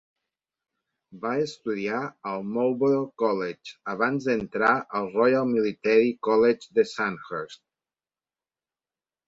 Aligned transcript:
Va 1.25 1.33
estudiar 1.41 1.99
al 2.31 2.45
Marlborough 2.55 3.05
College 3.23 3.75
abans 3.95 4.27
d'entrar 4.31 4.73
al 5.01 5.13
Royal 5.21 5.47
Military 5.53 6.13
College 6.31 6.75
de 6.81 6.89
Sandhurst. 6.97 7.65